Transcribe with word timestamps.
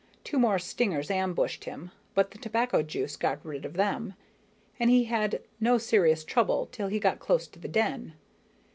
Two 0.23 0.39
more 0.39 0.57
stingers 0.57 1.11
ambushed 1.11 1.65
him, 1.65 1.91
but 2.15 2.31
the 2.31 2.39
tobacco 2.39 2.81
juice 2.81 3.15
got 3.15 3.37
rid 3.45 3.65
of 3.65 3.73
them, 3.73 4.15
and 4.79 4.89
he 4.89 5.03
had 5.03 5.43
no 5.59 5.77
serious 5.77 6.23
trouble 6.23 6.65
till 6.71 6.87
he 6.87 6.99
got 6.99 7.19
close 7.19 7.45
to 7.47 7.59
the 7.59 7.67
den. 7.67 8.13